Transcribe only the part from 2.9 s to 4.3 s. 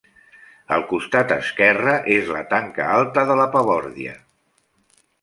alta de la Pabordia.